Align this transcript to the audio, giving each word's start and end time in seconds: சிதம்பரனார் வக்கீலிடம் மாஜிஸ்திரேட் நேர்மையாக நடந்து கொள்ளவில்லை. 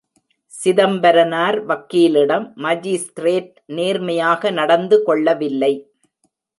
சிதம்பரனார் 0.53 1.57
வக்கீலிடம் 1.65 2.47
மாஜிஸ்திரேட் 2.63 3.53
நேர்மையாக 3.77 4.51
நடந்து 4.51 5.03
கொள்ளவில்லை. 5.03 5.73